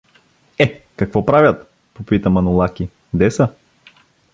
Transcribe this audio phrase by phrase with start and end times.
[0.59, 3.49] —Е, какво правят!— попита Манолаки.— Де са?